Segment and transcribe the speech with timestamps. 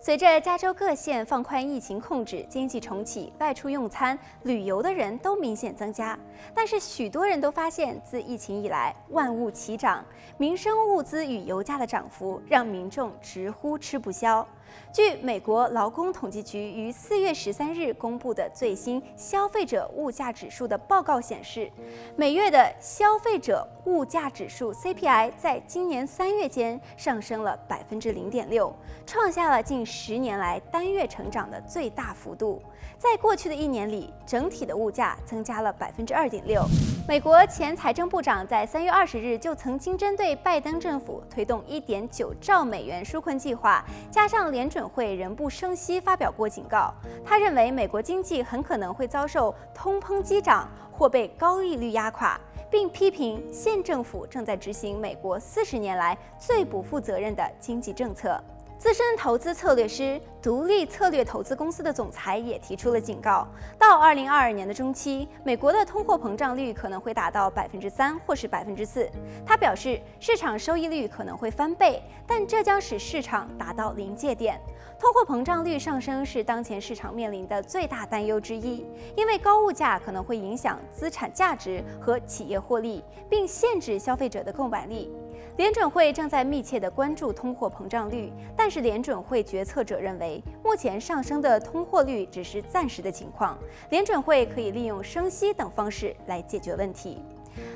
[0.00, 6.18] 随着加州各县放宽疫情控制，经济重启，外出用餐、旅游的人都明显增加。
[6.54, 10.04] 但是，许多人都发现，自疫情以来，万物齐涨，
[10.36, 14.46] 民生物资与油价的涨幅让民众直呼吃不消。
[14.92, 21.70] 据美国劳工统计局于四月十三日公布的最新消费者物价指数的报告显示，
[22.16, 28.74] 每月的消费者物价指数 CPI 在今年三月间上升了百分之零点六，
[29.06, 32.62] 创下了近近十年来单月成长的最大幅度。
[32.96, 36.62] 在过去的一年里，整体的物价增加了百分之二点六。
[37.08, 46.94] 美国前财政部长在三月二十日就曾经针对拜登政府推动一点九兆美元纾困计划，加上联准会仍不升息，发表过警告。
[47.24, 58.40] 他认为美国经济很可能会遭受通膨激涨或被高利率压垮，并批评现政府正在执行美国四十年来最不负责任的经济政策。
[58.76, 63.46] 资深投资策略师、独立策略投资公司的总裁也提出了警告：
[63.78, 69.08] 到二零二二年的中期，美国的通货膨胀率可能会达到百分之三或是百分之四。
[69.46, 74.60] 他表示，市场收益率可能会翻倍，但这将使市场达到临界点。
[74.98, 78.84] 通货膨胀率上升是当前市场面临的最大担忧之一，
[79.16, 85.10] 因为高物价可能会影响资产价值和企业获利，并限制消费者的购买力。
[85.56, 93.56] 联准会正在密切的关注通货膨胀率，但是联准会决策者认为，目前上升的通货率只是暂时的情况，
[93.90, 97.22] 联准会可以利用升息等方式来解决问题。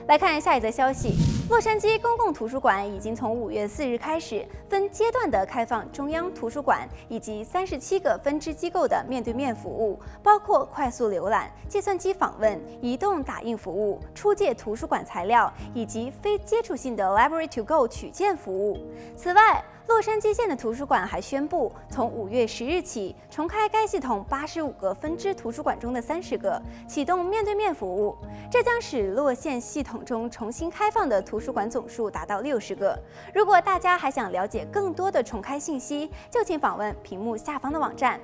[0.09, 1.15] 来看下一则消息：
[1.49, 18.79] 洛杉矶公共图书馆已经从五月四日开始分阶段的开放中央图书馆以及三十七个分支机构的面对面服务，包括快速浏览、计算机访问、移动打印服务、出借图书馆材料以及非接触性的 Library to Go 取件服务。
[19.17, 28.15] 此外，洛杉矶县的图书馆还宣布，从五月十日起重开该系统八十五个分支图书馆中的三十个，启动面对面服务。
[28.51, 32.99] 这将使洛县系统中重新开放的图图书馆总数达到六十个。
[33.33, 38.21] 如果大家还想了解更多的重开信息，就请访问屏幕下方的网站。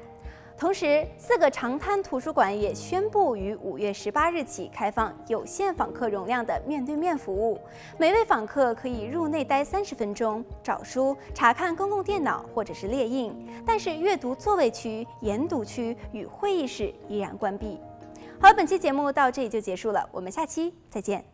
[0.58, 7.56] 同时，四个长滩图书馆也宣布于五月十八日起开放有限访客容量的面对面服务。
[7.98, 13.48] 每位访客可以入内待三十分钟，找书、查看公共电脑或者是列印。
[13.64, 17.78] 但是，阅读座位区、研读区与会议室依然关闭。
[18.40, 21.33] 好，本期节目到这里就结束了，我们下期再见。